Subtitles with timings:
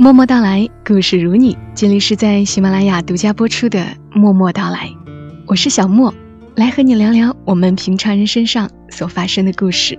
[0.00, 1.58] 默默到来，故事如你。
[1.74, 3.80] 这里是在喜马拉雅独家播出的
[4.14, 4.86] 《默默到来》，
[5.44, 6.14] 我是小莫，
[6.54, 9.98] 来和你聊聊我们平常人身上所发生的故事。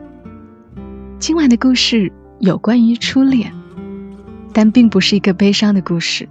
[1.19, 2.09] 今晚的故事
[2.39, 3.51] 有关于初恋，
[4.53, 6.29] 但并不是一个悲伤的故事。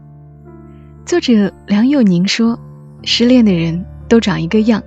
[1.05, 2.59] 作者梁佑宁说
[3.05, 4.83] ：“失恋的人都长一个样，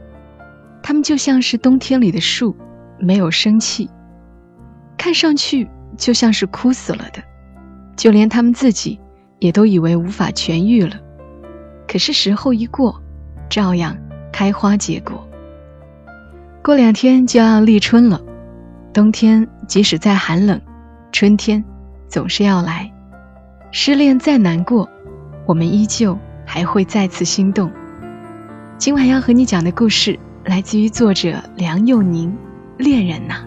[0.82, 2.56] 他们就像是冬天里的树，
[2.98, 3.88] 没有生气，
[4.98, 5.70] 看上去
[6.00, 7.22] 就像是枯死了的。”
[8.02, 9.00] 就连他们自己，
[9.38, 10.96] 也都以为无法痊愈了。
[11.88, 13.00] 可是时候一过，
[13.48, 13.96] 照样
[14.34, 15.24] 开花结果。
[16.64, 18.20] 过两天就要立春了，
[18.92, 20.60] 冬天即使再寒冷，
[21.12, 21.64] 春天
[22.08, 22.92] 总是要来。
[23.70, 24.90] 失恋再难过，
[25.46, 27.72] 我们依旧还会再次心动。
[28.80, 32.32] 今晚要和你讲的故事，来自于作者梁佑宁，
[32.84, 33.46] 《恋人呐》。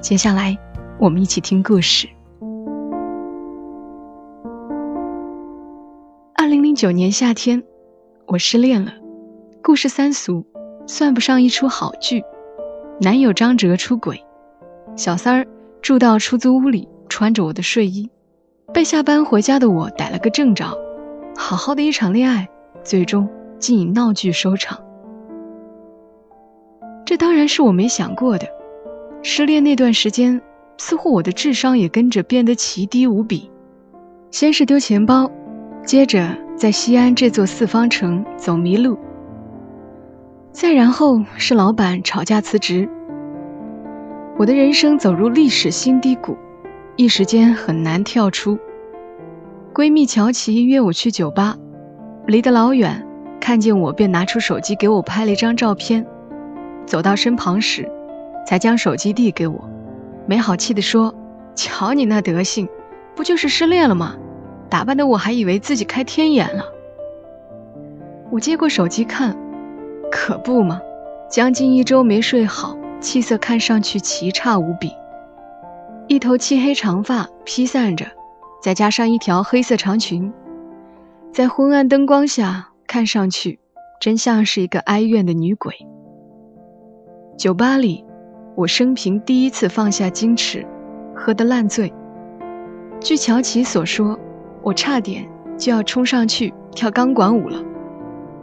[0.00, 0.58] 接下来，
[0.98, 2.08] 我们一起听故事。
[6.76, 7.62] 九年夏天，
[8.26, 8.92] 我失恋了。
[9.62, 10.44] 故事三俗，
[10.86, 12.22] 算不上一出好剧。
[13.00, 14.22] 男友张哲出轨，
[14.94, 15.46] 小三儿
[15.80, 18.10] 住到出租屋里，穿着我的睡衣，
[18.74, 20.66] 被下班回家的我逮了个正着。
[21.34, 22.46] 好好的一场恋爱，
[22.84, 23.26] 最终
[23.58, 24.78] 竟以闹剧收场。
[27.06, 28.46] 这当然是我没想过的。
[29.22, 30.42] 失恋那段时间，
[30.76, 33.50] 似乎我的智商也跟着变得奇低无比。
[34.30, 35.30] 先是丢钱包，
[35.82, 36.44] 接着。
[36.56, 38.98] 在西安这座四方城走迷路，
[40.52, 42.88] 再然后是老板吵架辞职，
[44.38, 46.34] 我的人生走入历史新低谷，
[46.96, 48.58] 一时间很难跳出。
[49.74, 51.58] 闺蜜乔琪约我去酒吧，
[52.26, 53.06] 离得老远，
[53.38, 56.06] 看见我便拿出手机给我拍了一张照片，
[56.86, 57.86] 走到身旁时，
[58.46, 59.68] 才将手机递给我，
[60.26, 61.14] 没好气地说
[61.54, 62.66] ：“瞧你那德行，
[63.14, 64.16] 不就是失恋了吗？”
[64.68, 66.64] 打扮的我还以为自己开天眼了。
[68.30, 69.36] 我接过手机看，
[70.10, 70.80] 可不嘛，
[71.30, 74.90] 将近一周没睡好，气色看上去奇差无比。
[76.08, 78.06] 一头漆黑长发披散着，
[78.60, 80.32] 再加上一条黑色长裙，
[81.32, 83.60] 在昏暗灯光下看上去，
[84.00, 85.74] 真像是一个哀怨的女鬼。
[87.38, 88.04] 酒吧里，
[88.56, 90.66] 我生平第一次放下矜持，
[91.14, 91.92] 喝得烂醉。
[93.00, 94.18] 据乔琪所说。
[94.66, 95.24] 我差点
[95.56, 97.56] 就要冲上去跳钢管舞了，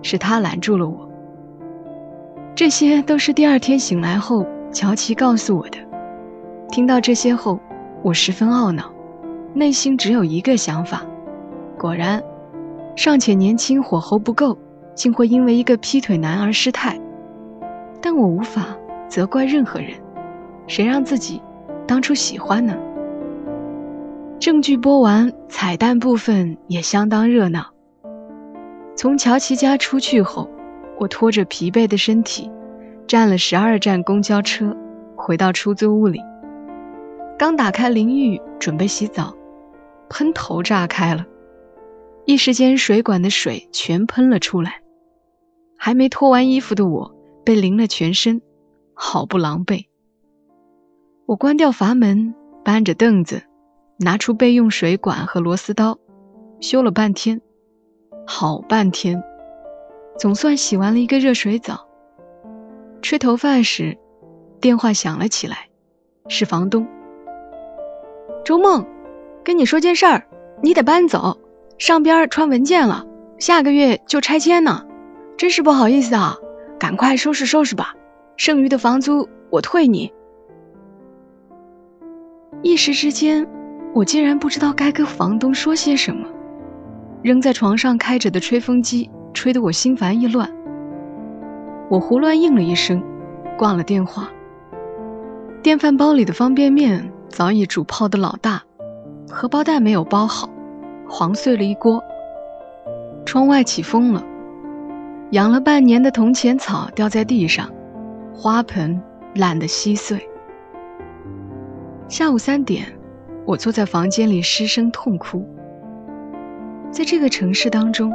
[0.02, 1.10] 是他拦住了我。
[2.56, 5.78] 这些都是第二天醒来后乔琪告诉我的。
[6.70, 7.60] 听到这些后，
[8.02, 8.90] 我十分懊恼，
[9.54, 11.02] 内心只有一个想法：
[11.78, 12.24] 果然，
[12.96, 14.58] 尚且年轻，火候不够，
[14.96, 16.98] 竟会因为一个劈腿男而失态。
[18.02, 18.68] 但我无法
[19.10, 19.90] 责怪任何人，
[20.68, 21.42] 谁让自己
[21.86, 22.74] 当初喜欢呢？
[24.40, 27.72] 正剧播完，彩蛋部分也相当热闹。
[28.96, 30.50] 从乔琪家出去后，
[31.00, 32.52] 我拖着疲惫的身体，
[33.08, 34.76] 站了十二站公交车，
[35.16, 36.20] 回到出租屋里。
[37.38, 39.34] 刚打开淋浴准备洗澡，
[40.10, 41.26] 喷头炸开了，
[42.26, 44.82] 一时间水管的水全喷了出来。
[45.78, 47.16] 还没脱完衣服的我
[47.46, 48.42] 被淋了全身，
[48.94, 49.86] 好不狼狈。
[51.26, 53.44] 我关掉阀门，搬着凳子。
[53.98, 56.00] 拿出备用水管和螺丝刀，
[56.60, 57.42] 修了半天，
[58.26, 59.24] 好半天，
[60.18, 61.88] 总算洗完了一个热水澡。
[63.02, 63.98] 吹头发时，
[64.60, 65.70] 电话响了起来，
[66.28, 66.88] 是房东。
[68.44, 68.86] 周梦，
[69.44, 70.28] 跟你说件事儿，
[70.62, 71.38] 你得搬走，
[71.78, 73.06] 上边传文件了，
[73.38, 74.86] 下个月就拆迁呢，
[75.38, 76.36] 真是不好意思啊，
[76.80, 77.94] 赶快收拾收拾吧，
[78.38, 80.12] 剩余的房租我退你。
[82.64, 83.48] 一时之间。
[83.94, 86.28] 我竟然不知道该跟房东说些什么，
[87.22, 90.50] 扔在床上开着的吹风机吹得我心烦意乱。
[91.90, 93.04] 我胡乱应了一声，
[93.56, 94.30] 挂了电话。
[95.62, 98.64] 电饭煲里的方便面早已煮泡的老大，
[99.30, 100.50] 荷包蛋没有包好，
[101.08, 102.04] 黄碎了一锅。
[103.26, 104.24] 窗外起风了，
[105.32, 107.70] 养了半年的铜钱草掉在地上，
[108.34, 109.00] 花盆
[109.36, 110.28] 烂得稀碎。
[112.08, 112.92] 下午三点。
[113.46, 115.46] 我坐在房间里失声痛哭。
[116.92, 118.14] 在这个城市当中，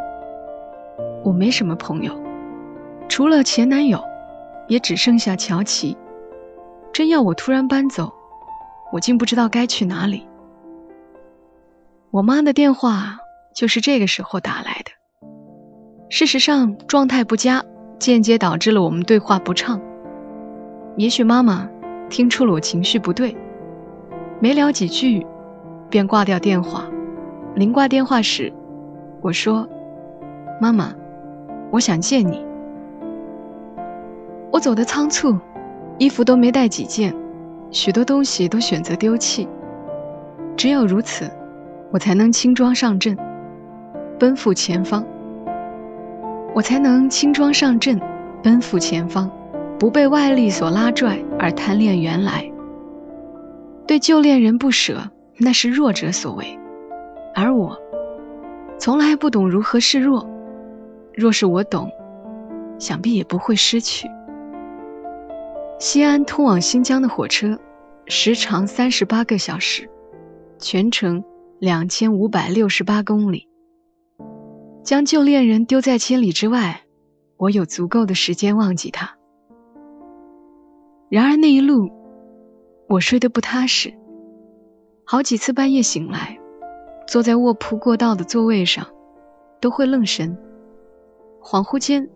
[1.24, 2.12] 我没什么朋友，
[3.08, 4.02] 除了前男友，
[4.68, 5.96] 也只剩下乔琪。
[6.92, 8.12] 真要我突然搬走，
[8.92, 10.26] 我竟不知道该去哪里。
[12.10, 13.18] 我妈的电话
[13.54, 14.92] 就是这个时候打来的。
[16.08, 17.62] 事实上，状态不佳，
[17.98, 19.80] 间接导致了我们对话不畅。
[20.96, 21.68] 也许妈妈
[22.08, 23.36] 听出了我情绪不对。
[24.40, 25.26] 没聊几句，
[25.90, 26.84] 便挂掉电话，
[27.56, 28.52] 临挂电话时，
[29.20, 29.68] 我说
[30.62, 30.94] ：“妈妈，
[31.72, 32.46] 我想见你。”
[34.52, 35.36] 我走得仓促，
[35.98, 37.12] 衣服都没带几件，
[37.72, 39.48] 许多东西都选择丢弃。
[40.56, 41.28] 只有如此，
[41.90, 43.18] 我才能轻装上阵，
[44.20, 45.04] 奔赴前方。
[46.54, 48.00] 我才能轻装上阵，
[48.42, 49.28] 奔赴前方，
[49.80, 52.48] 不被外力所拉拽而贪恋原来。
[53.88, 56.58] 对旧恋人不舍，那是弱者所为，
[57.34, 57.74] 而我
[58.78, 60.28] 从来不懂如何示弱。
[61.14, 61.90] 若是我懂，
[62.78, 64.06] 想必也不会失去。
[65.80, 67.58] 西安通往新疆的火车
[68.06, 69.88] 时长三十八个小时，
[70.58, 71.24] 全程
[71.58, 73.48] 两千五百六十八公里。
[74.84, 76.82] 将旧恋人丢在千里之外，
[77.38, 79.16] 我有足够的时间忘记他。
[81.08, 81.88] 然而那一路，
[82.88, 83.92] 我睡得不踏实，
[85.04, 86.38] 好几次半夜醒来，
[87.06, 88.86] 坐在卧铺过道的座位上，
[89.60, 90.38] 都会愣神。
[91.42, 92.08] 恍惚间，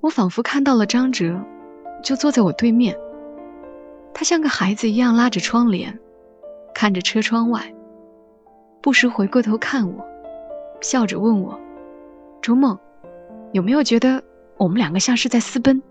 [0.00, 1.44] 我仿佛看到了张哲。
[2.00, 2.96] 就坐在我对面，
[4.14, 5.98] 他像个孩子一样拉着窗帘，
[6.72, 7.74] 看着车窗外，
[8.80, 10.06] 不时回过头看我，
[10.80, 11.58] 笑着问我
[12.40, 12.78] ：“周梦，
[13.50, 14.22] 有没有觉得
[14.58, 15.82] 我们两个像是在私奔？”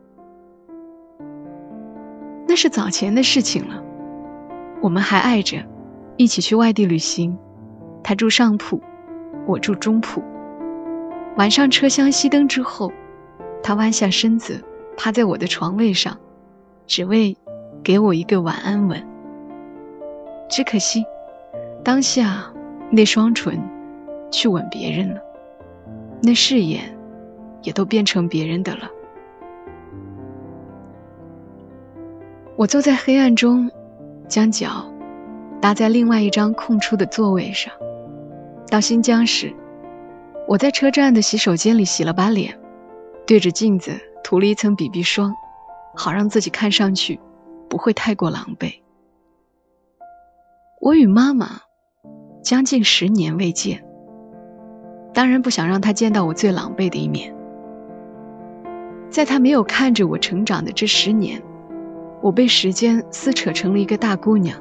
[2.48, 3.84] 那是早前的事情了，
[4.82, 5.64] 我们还爱着，
[6.18, 7.38] 一起去外地旅行。
[8.04, 8.82] 他住上铺，
[9.46, 10.24] 我住中铺。
[11.36, 12.92] 晚上车厢熄灯之后，
[13.62, 14.64] 他弯下身子。
[15.00, 16.18] 趴在我的床位上，
[16.88, 17.38] 只为
[17.84, 19.06] 给我一个晚安吻。
[20.50, 21.06] 只可惜，
[21.84, 22.52] 当下
[22.90, 23.62] 那双唇
[24.32, 25.22] 去吻别人了，
[26.24, 26.98] 那誓言
[27.62, 28.90] 也都变成别人的了。
[32.56, 33.70] 我坐在黑暗中，
[34.28, 34.86] 将脚
[35.62, 37.74] 搭在另外一张空出的座位上。
[38.70, 39.54] 到新疆时，
[40.48, 42.60] 我在车站的洗手间里洗了把脸，
[43.26, 43.92] 对着镜子。
[44.24, 45.34] 涂了一层 BB 霜，
[45.96, 47.18] 好让自己看上去
[47.70, 48.82] 不会太过狼狈。
[50.82, 51.62] 我与妈妈
[52.44, 53.86] 将近十年未见，
[55.14, 57.34] 当然不想让她见到我最狼狈的一面。
[59.10, 61.42] 在她没有看着我成长的这十年，
[62.22, 64.58] 我被时间撕扯成了一个大姑娘。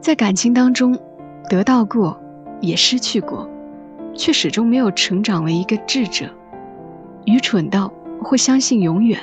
[0.00, 0.98] 在感情当中，
[1.48, 2.20] 得到过，
[2.60, 3.48] 也失去过，
[4.14, 6.26] 却始终没有成长为一个智者，
[7.24, 7.92] 愚蠢到。
[8.24, 9.18] 会相信永远，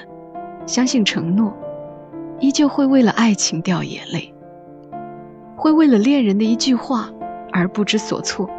[0.66, 1.54] 相信承诺，
[2.42, 4.34] 依旧会为了爱情掉眼泪，
[5.56, 7.10] 会为了恋人的一句话
[7.54, 8.50] 而不知所措，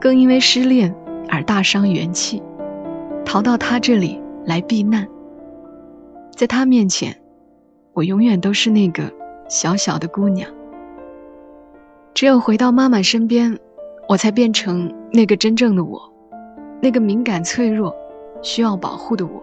[0.00, 0.92] 更因为失恋
[1.28, 2.42] 而大伤元气，
[3.24, 5.06] 逃到他这里来避难。
[6.34, 7.16] 在他面前，
[7.94, 9.10] 我永远都是那个
[9.48, 10.50] 小小的姑娘。
[12.12, 13.58] 只有回到妈妈身边，
[14.08, 16.12] 我才变成那个真正的我，
[16.82, 17.94] 那个敏感脆弱。
[18.42, 19.42] 需要保护的我，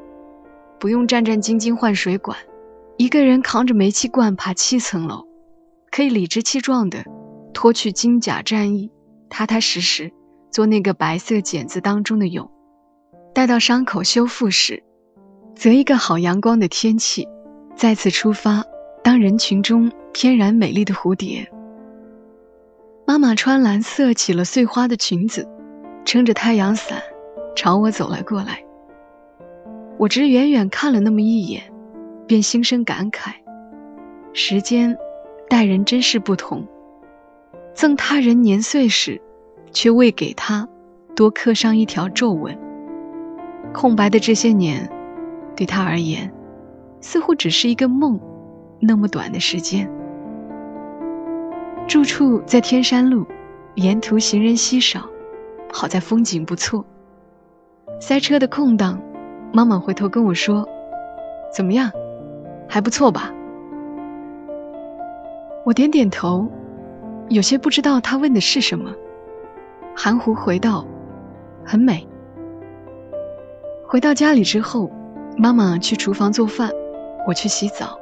[0.80, 2.38] 不用战战兢兢换水管，
[2.98, 5.26] 一个人扛着煤气罐爬七层楼，
[5.90, 7.04] 可以理直气壮地
[7.52, 8.92] 脱去金甲战衣，
[9.28, 10.12] 踏踏实实
[10.52, 12.52] 做那个白色茧子当中的蛹。
[13.34, 14.84] 待到伤口修复时，
[15.56, 17.28] 择一个好阳光的天气，
[17.82, 18.64] 再次出发，
[19.04, 21.52] 当人群中翩然美丽的蝴蝶。
[23.08, 25.50] 妈妈穿蓝色起了碎花的裙子，
[26.06, 27.02] 撑着太阳伞，
[27.56, 28.64] 朝我走了过来。
[29.98, 31.74] 我只远远看了那么一眼，
[32.28, 33.32] 便心生感慨：
[34.32, 34.96] 时间
[35.50, 36.64] 待人真是不同。
[37.74, 39.20] 赠他人年岁时，
[39.72, 40.70] 却未给他
[41.16, 42.56] 多刻上一条皱纹。
[43.74, 44.88] 空白的这些年，
[45.56, 46.32] 对他而言，
[47.02, 48.20] 似乎只是一个梦，
[48.80, 49.92] 那么短的时间。
[51.88, 53.26] 住处在天山路，
[53.76, 55.02] 沿途行人稀少，
[55.74, 56.86] 好在风景不错。
[58.00, 59.02] 塞车的空档。
[59.54, 60.66] 妈妈回头跟我说
[61.54, 61.92] ：“怎么样，
[62.70, 63.34] 还不错吧？”
[65.68, 66.50] 我点点头，
[67.28, 68.96] 有些不知道他问的是什么，
[69.94, 70.88] 含糊回道
[71.68, 72.08] ：“很美。”
[73.86, 74.90] 回到家里之后，
[75.36, 76.72] 妈妈去厨房做饭，
[77.28, 78.00] 我去洗澡。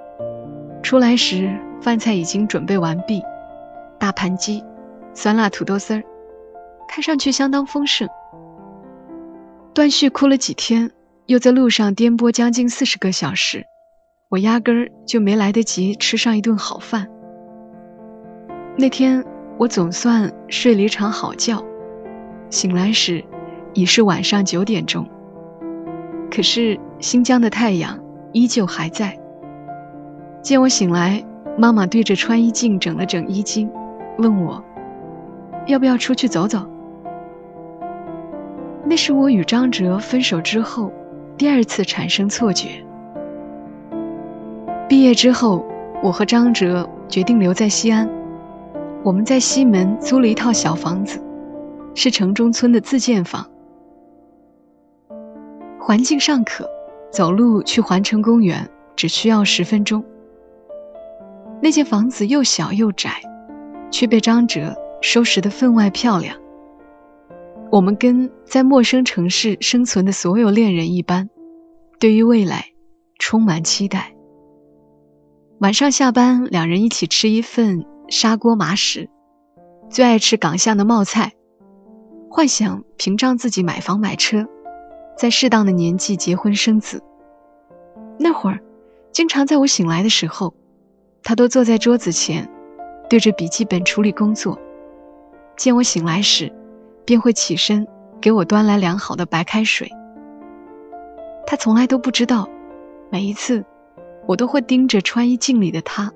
[0.82, 1.50] 出来时，
[1.82, 3.22] 饭菜已经准备完毕，
[3.98, 4.64] 大盘鸡、
[5.14, 6.04] 酸辣土豆丝儿，
[6.88, 8.08] 看上去相当丰盛。
[9.74, 10.92] 断续哭了几天。
[11.26, 13.64] 又在路上颠簸将近四十个小时，
[14.30, 17.08] 我压根儿就没来得及吃上一顿好饭。
[18.76, 19.24] 那天
[19.60, 21.64] 我总算睡了一场好觉，
[22.50, 23.24] 醒来时
[23.76, 25.08] 已是晚上九点钟。
[26.32, 28.00] 可是新疆的太阳
[28.32, 29.18] 依旧还在。
[30.42, 31.24] 见我醒来，
[31.58, 33.70] 妈妈对着穿衣镜整了整衣襟，
[34.18, 34.64] 问我
[35.68, 36.66] 要不要出去走走？
[38.86, 40.92] 那是我与张哲分手之后
[41.38, 42.84] 第二次产生错觉。
[44.88, 45.64] 毕业之后，
[46.02, 48.10] 我和张哲决定留在西安。
[49.04, 51.22] 我们在西门租了一套小房子，
[51.94, 53.46] 是城中村的自建房，
[55.80, 56.68] 环境尚可，
[57.12, 60.04] 走路去环城公园只需要十分钟。
[61.62, 63.22] 那间房子又小又窄，
[63.92, 66.38] 却被张哲收拾得分外漂亮。
[67.72, 71.30] 我们跟在陌生城市生存的所有恋人一般，
[72.00, 72.66] 对于未来
[73.20, 74.14] 充满期待。
[75.60, 77.86] 晚上下班，两人一起吃一份。
[78.12, 79.08] 砂锅麻食，
[79.88, 81.34] 最爱吃港巷的冒菜，
[82.28, 84.48] 幻想屏障自己买房买车，
[85.20, 87.04] 在适当的年纪结婚生子。
[88.18, 88.62] 那会儿，
[89.12, 90.54] 经常在我醒来的时候，
[91.24, 92.50] 他都坐在桌子前，
[93.10, 94.58] 对着笔记本处理工作。
[95.58, 96.50] 见我醒来时，
[97.04, 97.86] 便会起身
[98.22, 99.92] 给我端来凉好的白开水。
[101.46, 102.48] 他从来都不知道，
[103.10, 103.66] 每一次，
[104.26, 106.10] 我都会盯着穿衣镜里的他，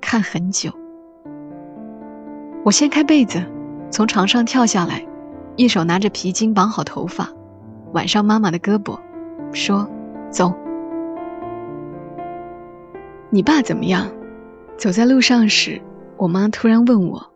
[0.00, 0.72] 看很久。
[2.64, 3.44] 我掀开被子，
[3.90, 5.06] 从床上跳下来，
[5.56, 7.28] 一手拿着皮筋绑好头发，
[7.92, 8.98] 挽上妈妈的胳膊，
[9.52, 9.88] 说
[10.30, 10.52] ：“走。”
[13.30, 14.08] 你爸怎么样？
[14.76, 15.80] 走在路上时，
[16.16, 17.26] 我妈突然问我。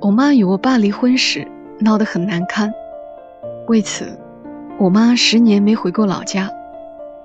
[0.00, 1.46] 我妈与我爸离婚时
[1.78, 2.72] 闹得很难堪，
[3.68, 4.18] 为此，
[4.78, 6.50] 我妈十年没回过老家，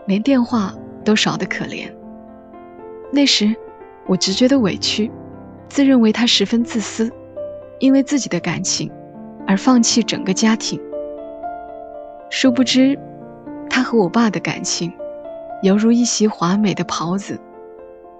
[0.06, 1.92] 连电话都少得可怜。
[3.12, 3.56] 那时，
[4.08, 5.12] 我只觉得委屈。
[5.68, 7.12] 自认为她十分自私，
[7.80, 8.92] 因为自己的感情
[9.46, 10.82] 而放弃整个家庭。
[12.30, 12.98] 殊不知，
[13.70, 14.94] 他和我爸的感情
[15.64, 17.40] 犹如一袭华美的袍子，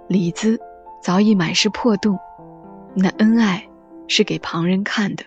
[0.08, 0.60] 里子
[1.02, 2.18] 早已满是破洞。
[2.96, 3.64] 那恩爱
[4.08, 5.24] 是给旁人看的。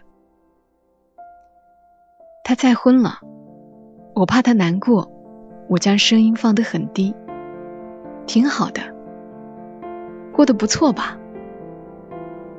[2.42, 3.20] 他再婚了，
[4.14, 5.08] 我怕他难过，
[5.68, 7.14] 我将声音放得很低。
[8.26, 8.82] 挺好的，
[10.32, 11.16] 过得不错吧？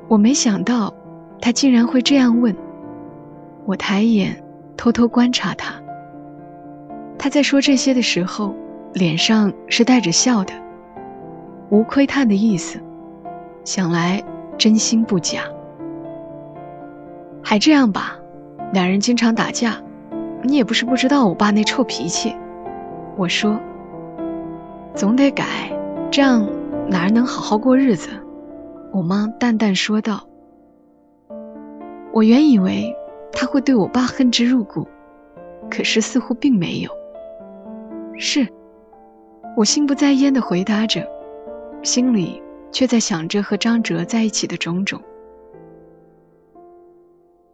[0.07, 0.93] 我没想到，
[1.41, 2.55] 他竟然会这样问。
[3.65, 4.41] 我抬眼
[4.77, 5.82] 偷偷观察他。
[7.17, 8.53] 他在说这些的时候，
[8.93, 10.53] 脸上是带着笑的，
[11.69, 12.79] 无窥探的意思，
[13.63, 14.23] 想来
[14.57, 15.43] 真心不假。
[17.41, 18.17] 还这样吧，
[18.73, 19.77] 两人经常打架，
[20.41, 22.35] 你也不是不知道我爸那臭脾气。
[23.15, 23.59] 我说，
[24.95, 25.45] 总得改，
[26.11, 26.45] 这样
[26.87, 28.09] 哪儿能好好过日子？
[28.91, 30.27] 我妈淡淡说道
[32.13, 32.95] ：“我原以为
[33.31, 34.87] 他会对我爸恨之入骨，
[35.69, 36.91] 可是似乎并没有。
[38.17, 38.47] 是，
[39.57, 41.05] 我心不在焉的回答着，
[41.81, 42.41] 心里
[42.71, 45.01] 却在想着和张哲在一起的种种。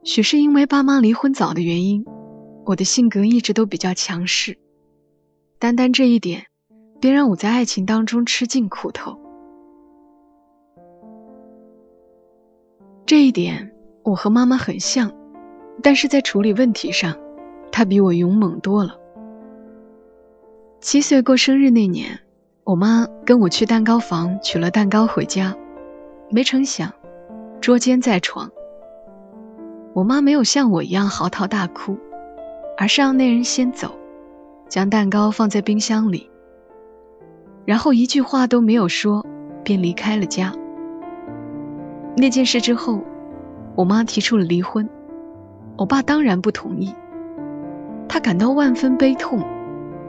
[0.04, 2.06] 许是因为爸妈离婚早的原因，
[2.66, 4.58] 我的性格一直都比较强势，
[5.60, 6.46] 单单这一点，
[7.00, 9.18] 便让我在爱情当中吃尽苦头。”
[13.06, 13.74] 这一点
[14.04, 15.12] 我和妈妈很像，
[15.82, 17.18] 但是在处理问题上，
[17.72, 18.99] 她比我勇猛多了。
[20.82, 22.18] 七岁过生日那年，
[22.64, 25.54] 我妈跟我去蛋糕房取了蛋糕回家，
[26.30, 26.90] 没成想，
[27.60, 28.50] 捉奸在床。
[29.94, 31.98] 我妈没有像我一样嚎啕大哭，
[32.78, 33.94] 而是让那人先走，
[34.70, 36.30] 将蛋糕放在冰箱里，
[37.66, 39.26] 然后一句话都没有说，
[39.66, 40.54] 便离开了家。
[42.16, 43.02] 那件事之后，
[43.76, 44.90] 我妈提出了离婚，
[45.78, 46.96] 我爸当然不同意。
[48.08, 49.44] 他感到万分悲痛，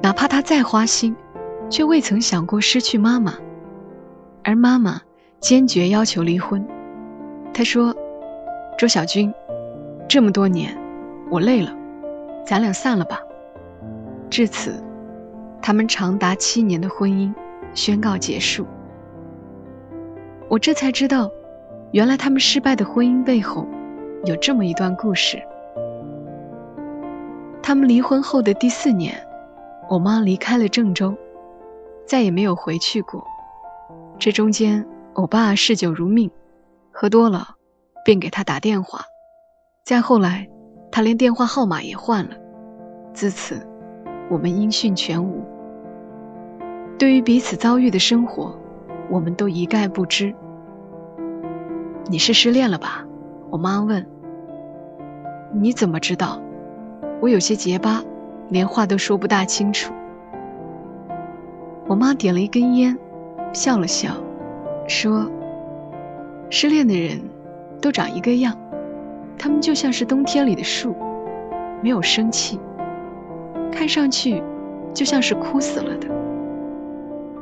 [0.03, 1.15] 哪怕他再花心，
[1.69, 3.35] 却未曾想过失去妈妈。
[4.43, 5.01] 而妈妈
[5.41, 6.67] 坚决要求离婚。
[7.53, 7.95] 他说
[8.79, 9.33] ：“周小军，
[10.09, 10.77] 这么多年，
[11.31, 11.75] 我累了，
[12.47, 13.21] 咱俩散了吧。”
[14.31, 14.83] 至此，
[15.61, 17.35] 他们长达七年的婚姻
[17.75, 18.67] 宣告结束。
[20.49, 21.31] 我这才知道。
[21.93, 23.67] 原来他们失败的婚姻背后，
[24.25, 25.43] 有这么一段故事。
[27.61, 29.21] 他们离婚后的第四年，
[29.91, 31.17] 我妈离开了郑州，
[32.07, 33.27] 再也没有回去过。
[34.21, 36.31] 这中间，我爸嗜酒如命，
[36.93, 37.57] 喝多了
[38.05, 39.01] 便给他打电话。
[39.85, 40.49] 再后来，
[40.93, 42.37] 他连电话号码也换了。
[43.13, 43.67] 自此，
[44.31, 45.45] 我们音讯全无。
[46.97, 48.57] 对于彼此遭遇的生活，
[49.11, 50.33] 我们都一概不知。
[52.07, 53.05] 你是失恋了吧？
[53.51, 54.07] 我妈问。
[55.53, 56.41] 你怎么知道？
[57.21, 58.05] 我有些结巴，
[58.51, 59.95] 连话都说不大清楚。
[61.87, 62.99] 我妈点了一根烟，
[63.53, 64.13] 笑了笑，
[64.87, 65.31] 说
[66.51, 67.21] ：“失恋的人
[67.81, 68.57] 都长一个样，
[69.39, 70.95] 他们就像是冬天里的树，
[71.83, 72.61] 没有生气，
[73.73, 74.43] 看上去
[74.93, 76.09] 就像是枯死了的。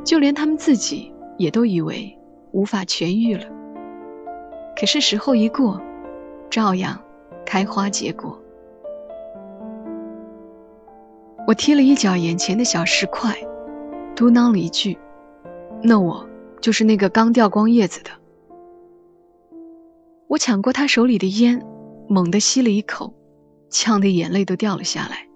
[0.05, 2.19] 就连他们自己也都以为
[2.53, 3.45] 无法痊愈了。
[4.79, 5.81] 可是时候一过，
[6.49, 7.01] 照样
[7.45, 8.39] 开花结果。
[11.49, 13.35] 我踢了一脚眼前的小石块，
[14.15, 14.99] 嘟囔了一句
[15.83, 16.29] ：“那我
[16.61, 18.11] 就是那个刚掉光叶子的。”
[20.29, 21.65] 我抢过他手里的烟，
[22.07, 23.15] 猛地吸了一口，
[23.71, 25.27] 呛得眼泪都掉了下来。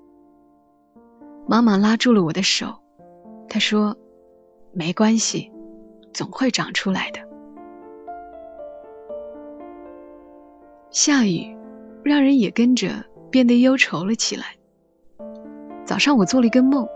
[1.49, 2.75] 妈妈拉住了我的手，
[3.49, 3.97] 她说
[4.75, 5.51] ：“没关系，
[6.13, 7.21] 总会长出来的。”
[10.93, 11.57] 下雨，
[12.05, 14.45] 让人也跟着变得忧愁了起来。
[15.93, 16.89] 早上我做了一个梦，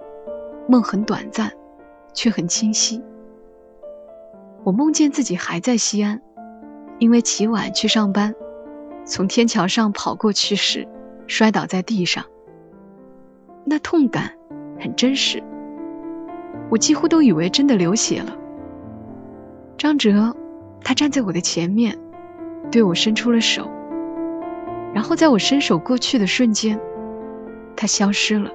[0.66, 1.52] 梦很短暂，
[2.14, 3.02] 却很清晰。
[4.64, 6.22] 我梦见自己还在西安。
[6.98, 8.34] 因为起晚去上班，
[9.04, 10.88] 从天桥上跑过去时，
[11.26, 12.24] 摔倒在地上。
[13.66, 14.32] 那痛感
[14.80, 15.44] 很真实，
[16.70, 18.34] 我几乎都以为真的流血了。
[19.76, 20.34] 张哲，
[20.82, 21.98] 他站在我的前面，
[22.72, 23.68] 对我伸出了手，
[24.94, 26.80] 然后在我伸手过去的瞬间，
[27.76, 28.50] 他消失了。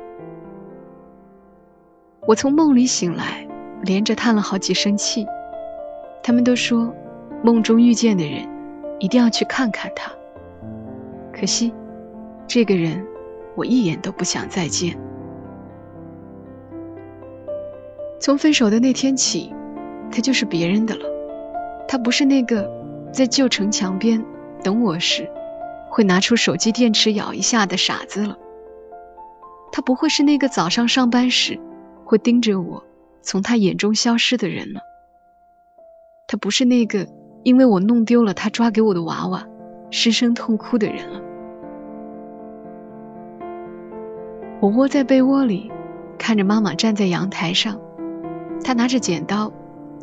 [2.28, 3.48] 我从梦里醒来，
[3.82, 5.26] 连着叹了好几声气。
[6.24, 6.94] 他们都说。
[7.44, 8.48] 梦中遇见的人，
[9.00, 10.12] 一定要去看看他。
[11.34, 11.74] 可惜，
[12.46, 13.04] 这个人
[13.56, 14.96] 我一眼都不想再见。
[18.20, 19.52] 从分手的那天起，
[20.12, 21.06] 他就是别人的了。
[21.88, 22.70] 他不是那个
[23.12, 24.24] 在旧城墙边
[24.64, 25.28] 等我时，
[25.90, 28.38] 会拿出手机电池咬一下的傻子了。
[29.72, 31.60] 他不会是那个早上上班时
[32.12, 32.84] 会盯着我
[33.22, 34.82] 从他眼中消失的人了。
[36.28, 37.08] 他不是那个。
[37.44, 39.48] 因为我弄丢了他抓给我的娃娃，
[39.90, 41.20] 失声痛哭的人了。
[44.60, 45.72] 我窝在被窝里，
[46.20, 47.82] 看着妈妈站在阳台上，
[48.64, 49.52] 她拿着剪刀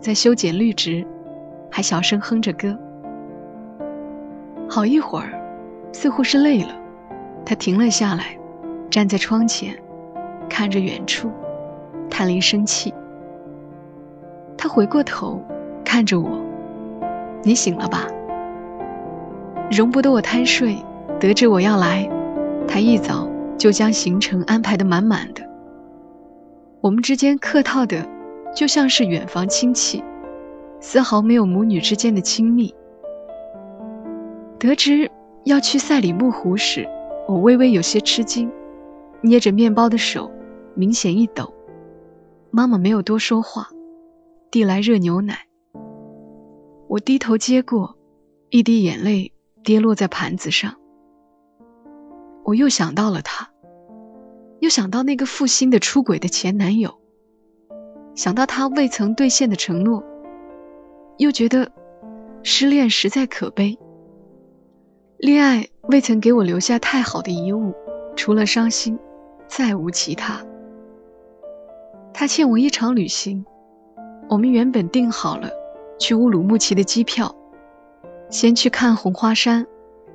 [0.01, 1.07] 在修剪绿植，
[1.71, 2.77] 还小声哼着歌。
[4.69, 5.31] 好一会儿，
[5.93, 6.75] 似乎是累了，
[7.47, 8.37] 她停了下来，
[8.91, 9.81] 站在窗前，
[10.51, 11.31] 看着远处，
[12.09, 12.93] 谭林生气。
[14.57, 15.41] 他回过头，
[15.85, 16.41] 看着我。
[17.43, 18.07] 你醒了吧？
[19.71, 20.77] 容不得我贪睡，
[21.21, 22.09] 得知我要来，
[22.67, 25.43] 他一早就将行程安排得满满的。
[26.81, 28.09] 我们之间客套的，
[28.55, 30.03] 就像是远房亲戚，
[30.81, 32.75] 丝毫没有母女之间的亲密。
[34.59, 35.11] 得知
[35.45, 36.89] 要去赛里木湖时，
[37.29, 38.51] 我微微有些吃惊，
[39.21, 40.31] 捏着面包的手
[40.75, 41.53] 明显一抖。
[42.51, 43.69] 妈妈没有多说话，
[44.51, 45.47] 递来热牛奶。
[46.89, 47.97] 我低头接过，
[48.49, 49.33] 一滴眼泪
[49.63, 50.77] 跌落在盘子上。
[52.45, 53.51] 我又想到了他，
[54.61, 56.99] 又想到那个负心的出轨的前男友，
[58.15, 60.03] 想到他未曾兑现的承诺，
[61.19, 61.71] 又觉得
[62.43, 63.79] 失恋实在可悲。
[65.19, 67.75] 恋爱未曾给我留下太好的遗物，
[68.17, 68.99] 除了伤心，
[69.47, 70.43] 再无其他。
[72.13, 73.45] 他欠我一场旅行，
[74.29, 75.51] 我们原本订好了。
[76.01, 77.35] 去乌鲁木齐的机票，
[78.31, 79.67] 先去看红花山，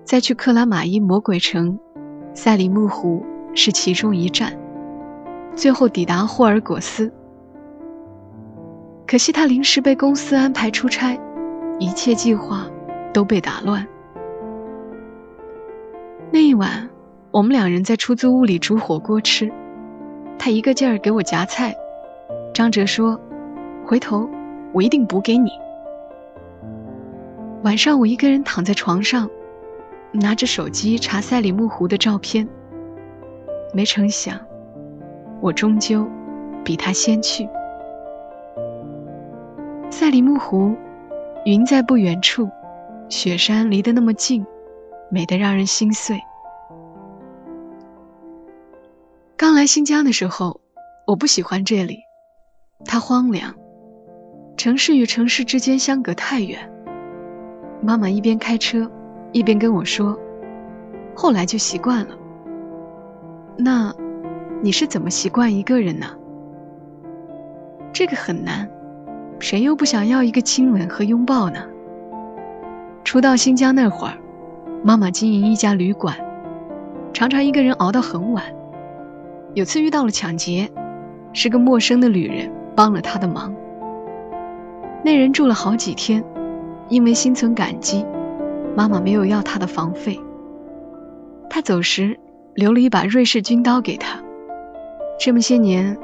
[0.06, 1.78] 再去克拉玛依魔鬼城，
[2.34, 4.58] 赛里木湖是其中一站，
[5.56, 7.12] 最后抵达霍尔果斯。
[9.06, 11.20] 可惜他临时被公司安排出差，
[11.80, 12.66] 一切计划
[13.14, 13.86] 都被打乱。
[16.32, 16.90] 那一晚，
[17.30, 19.52] 我们两人在出租屋里煮火锅吃，
[20.40, 21.76] 他一个劲儿给我夹菜。
[22.54, 23.20] 张哲说
[23.84, 24.30] ：“回头
[24.74, 25.52] 我一定补给你。”
[27.63, 29.30] 晚上，我一个人躺在床上，
[30.12, 32.48] 拿着手机查赛里木湖的照片。
[33.74, 34.39] 没成想，
[35.42, 36.08] 我终究
[36.63, 37.50] 比他先去。
[39.89, 40.76] 赛里木湖，
[41.46, 42.48] 云在不远处，
[43.10, 44.46] 雪山离得那么近，
[45.10, 46.20] 美得让人心碎。
[49.36, 50.62] 刚来新疆的时候，
[51.08, 52.00] 我不喜欢这里，
[52.86, 53.54] 它荒凉，
[54.58, 56.69] 城市与城市之间相隔太远。
[57.82, 58.89] 妈妈一边开车，
[59.32, 60.17] 一边跟我说
[61.15, 62.15] ：“后来就习惯了。”
[63.58, 63.93] 那，
[64.62, 66.08] 你是怎么习惯一个人呢？
[67.91, 68.69] 这个很难，
[69.39, 71.60] 谁又不想要一个亲吻和拥抱呢？
[73.04, 74.17] 初到新疆那会儿，
[74.84, 76.15] 妈妈经营一家旅馆，
[77.13, 78.43] 常常一个人熬到很晚。
[79.54, 80.72] 有次遇到了抢劫，
[81.34, 83.54] 是个陌生的旅人帮了他的忙。
[85.04, 86.24] 那人住了好几天。
[86.90, 88.06] 因为心存感激，
[88.76, 90.20] 妈妈没有要他的房费，
[91.50, 92.20] 他走时
[92.54, 94.22] 留了一把瑞士军刀给他。
[95.18, 95.98] 这么些年，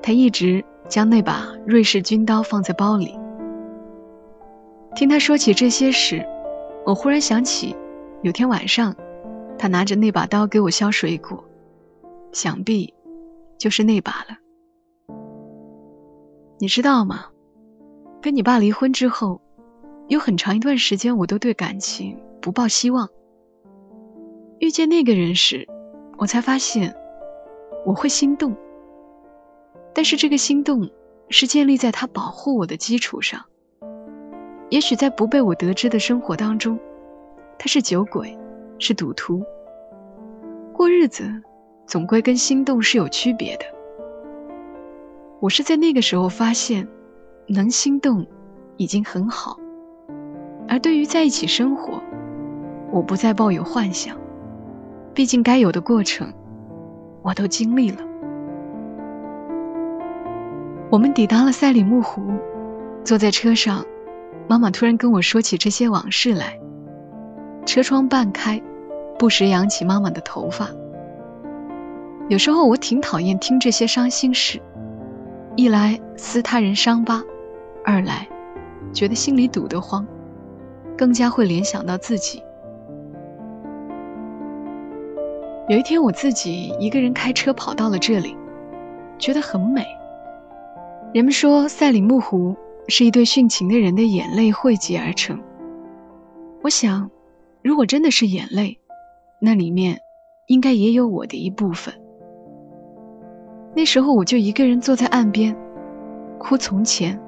[0.00, 3.18] 他一直将那把瑞士军刀放在包里。
[4.94, 6.24] 听他说起这些时，
[6.86, 7.76] 我忽然想起，
[8.22, 8.94] 有天晚上，
[9.58, 11.44] 他拿着那把刀给我削水果，
[12.32, 12.94] 想必
[13.58, 14.43] 就是那把了。
[16.64, 17.26] 你知道吗？
[18.22, 19.38] 跟你爸离婚之后，
[20.08, 23.06] 有很长一段时间，我都对感情不抱希望。
[24.60, 25.68] 遇见那个人时，
[26.16, 26.96] 我才发现
[27.84, 28.56] 我会心动。
[29.92, 30.88] 但是这个心动
[31.28, 33.44] 是建立在他保护我的基础上。
[34.70, 36.78] 也许在不被我得知的生活当中，
[37.58, 38.34] 他是酒鬼，
[38.78, 39.44] 是赌徒。
[40.72, 41.30] 过日子
[41.86, 43.66] 总归跟心动是有区别的。
[45.44, 46.88] 我是在那个时候发现，
[47.48, 48.26] 能心动
[48.78, 49.58] 已经很好。
[50.66, 52.02] 而对于在一起生活，
[52.90, 54.16] 我不再抱有幻想。
[55.12, 56.32] 毕竟该有的过程，
[57.20, 57.98] 我都经历了。
[60.88, 62.22] 我们抵达了赛里木湖，
[63.04, 63.84] 坐在车上，
[64.48, 66.58] 妈妈突然跟我说起这些往事来。
[67.66, 68.62] 车窗半开，
[69.18, 70.70] 不时扬起妈妈的头发。
[72.30, 74.62] 有时候我挺讨厌听这些伤心事。
[75.56, 77.22] 一来撕他人伤疤，
[77.84, 78.28] 二来
[78.92, 80.04] 觉得心里堵得慌，
[80.96, 82.42] 更加会联想到自己。
[85.68, 88.36] 有一天我自己一个人开车跑到了这里，
[89.18, 89.86] 觉得很美。
[91.14, 92.56] 人们说赛里木湖
[92.88, 95.40] 是一对殉情的人的眼泪汇集而成。
[96.62, 97.08] 我想，
[97.62, 98.80] 如果真的是眼泪，
[99.38, 100.00] 那里面
[100.48, 101.94] 应该也有我的一部分。
[103.76, 105.54] 那时候我就一个人坐在岸边，
[106.38, 107.18] 哭从前，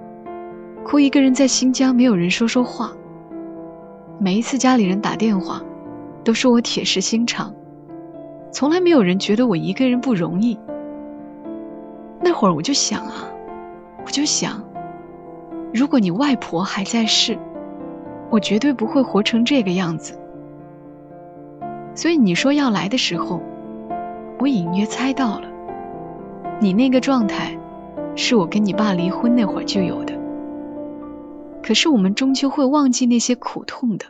[0.85, 2.93] 哭一个人在新疆没有人说说话。
[4.21, 5.61] 每一次家里人打电话，
[6.23, 7.53] 都说我铁石心肠，
[8.53, 10.57] 从来没有人觉得我一个人不容易。
[12.23, 13.29] 那会儿我就想啊，
[14.05, 14.63] 我就想，
[15.75, 17.37] 如果你外婆还在世，
[18.31, 20.17] 我绝对不会活成这个样子。
[21.95, 23.43] 所以你说要来的时候，
[24.39, 25.46] 我隐约猜到了。
[26.59, 27.59] 你那个状态，
[28.15, 30.15] 是我跟你爸离婚那会儿就有的。
[31.63, 34.07] 可是我们终究会忘记那些苦痛的，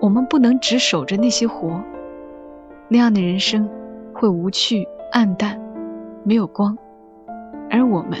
[0.00, 1.82] 我们不能只守着那些活，
[2.88, 3.68] 那样的人生
[4.14, 5.60] 会无趣、暗淡、
[6.24, 6.76] 没有光。
[7.70, 8.18] 而我们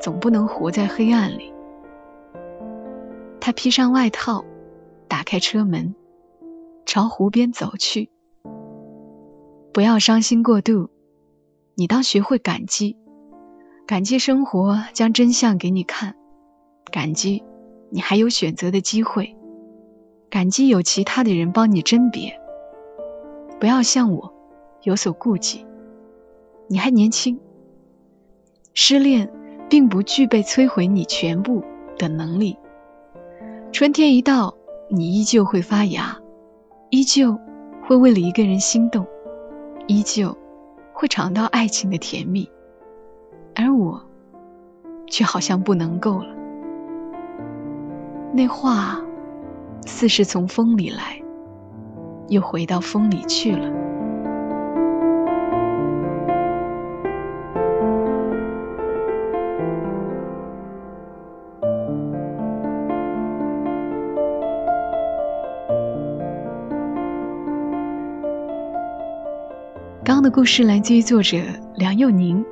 [0.00, 1.52] 总不能活在黑暗里。
[3.40, 4.44] 他披上外套，
[5.08, 5.94] 打开车门，
[6.84, 8.10] 朝湖边走去。
[9.72, 10.90] 不要伤心过度。
[11.80, 12.96] 你当学会感激，
[13.86, 16.16] 感激生活将真相给你看，
[16.90, 17.44] 感激
[17.88, 19.36] 你还有选择的机会，
[20.28, 22.36] 感激有其他的人帮你甄别。
[23.60, 24.34] 不要像我
[24.82, 25.64] 有所顾忌，
[26.66, 27.38] 你还年轻。
[28.74, 29.32] 失恋
[29.70, 31.62] 并不具备摧毁你全部
[31.96, 32.58] 的能力。
[33.70, 34.52] 春天一到，
[34.90, 36.18] 你依旧会发芽，
[36.90, 37.38] 依旧
[37.86, 39.06] 会为了一个人心动，
[39.86, 40.36] 依旧。
[41.00, 42.50] 会尝到爱情的甜蜜，
[43.54, 44.04] 而我
[45.06, 46.34] 却好像不能够了。
[48.32, 49.00] 那话
[49.86, 51.22] 似是从风里来，
[52.26, 53.72] 又回到风里去了。
[70.08, 71.36] 刚刚的故事来自于作者
[71.76, 72.42] 梁又宁，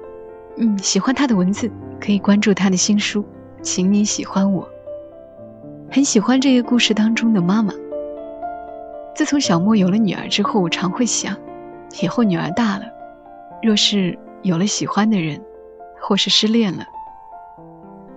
[0.59, 3.25] 嗯，喜欢他的文字可以关注他的新书，
[3.63, 4.69] 请你喜欢我。
[5.91, 7.73] 很喜欢这个故事当中的妈妈。
[9.15, 11.35] 自从小莫有了女儿之后，我常会想，
[12.03, 12.85] 以后女儿大了，
[13.63, 15.43] 若是有了喜欢的人，
[16.03, 16.85] 或是失恋了，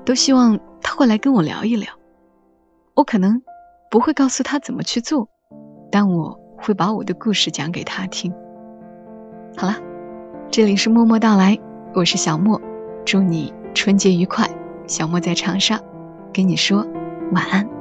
[0.04, 1.90] 都希望她会来跟我聊一聊。
[2.94, 3.42] 我可能
[3.90, 5.30] 不会告诉她怎么去做，
[5.90, 8.34] 但我会把我的故事讲给她听。
[9.60, 9.76] 好了，
[10.50, 11.60] 这里是默默到来，
[11.94, 12.62] 我是小莫，
[13.04, 14.50] 祝你春节愉快。
[14.88, 15.82] 小莫在长沙，
[16.32, 16.88] 跟你说
[17.34, 17.79] 晚安。